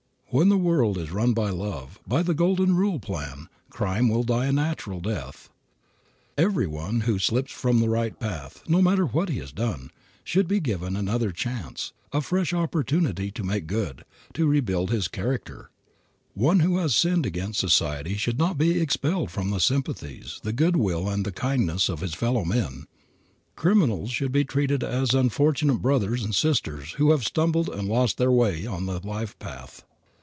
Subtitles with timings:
[0.33, 4.45] When the world is run by love, by the Golden Rule plan, crime will die
[4.45, 5.49] a natural death.
[6.37, 9.91] Every one who slips from the right path, no matter what he has done,
[10.23, 15.69] should be given another chance, a fresh opportunity to make good, to rebuild his character.
[16.33, 20.77] One who has sinned against society should not be expelled from the sympathies, the good
[20.77, 22.85] will and the kindliness of his fellowmen.
[23.57, 28.31] Criminals should be treated as unfortunate brothers and sisters who have stumbled and lost their
[28.31, 29.83] way on the life path.